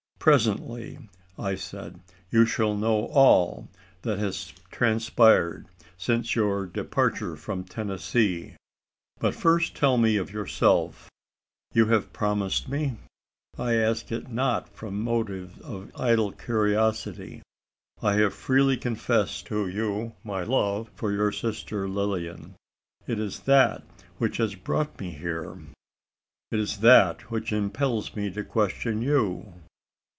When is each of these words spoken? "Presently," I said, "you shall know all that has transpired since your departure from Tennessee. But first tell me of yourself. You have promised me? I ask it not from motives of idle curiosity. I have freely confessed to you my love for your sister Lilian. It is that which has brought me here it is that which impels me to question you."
"Presently," 0.23 0.99
I 1.39 1.55
said, 1.55 1.99
"you 2.29 2.45
shall 2.45 2.75
know 2.75 3.05
all 3.07 3.67
that 4.03 4.19
has 4.19 4.53
transpired 4.69 5.65
since 5.97 6.35
your 6.35 6.67
departure 6.67 7.35
from 7.35 7.63
Tennessee. 7.63 8.53
But 9.17 9.33
first 9.33 9.75
tell 9.75 9.97
me 9.97 10.17
of 10.17 10.29
yourself. 10.31 11.09
You 11.73 11.87
have 11.87 12.13
promised 12.13 12.69
me? 12.69 12.97
I 13.57 13.73
ask 13.73 14.11
it 14.11 14.29
not 14.29 14.69
from 14.69 15.01
motives 15.01 15.57
of 15.61 15.89
idle 15.99 16.33
curiosity. 16.33 17.41
I 18.03 18.13
have 18.17 18.35
freely 18.35 18.77
confessed 18.77 19.47
to 19.47 19.67
you 19.67 20.13
my 20.23 20.43
love 20.43 20.91
for 20.93 21.11
your 21.11 21.31
sister 21.31 21.89
Lilian. 21.89 22.53
It 23.07 23.17
is 23.19 23.39
that 23.47 23.81
which 24.19 24.37
has 24.37 24.53
brought 24.53 24.99
me 24.99 25.09
here 25.13 25.57
it 26.51 26.59
is 26.59 26.77
that 26.81 27.31
which 27.31 27.51
impels 27.51 28.15
me 28.15 28.29
to 28.29 28.43
question 28.43 29.01
you." 29.01 29.51